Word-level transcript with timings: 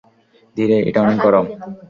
ধীরে, 0.55 0.77
এটা 0.89 0.99
অনেক 1.05 1.17
গরম। 1.25 1.45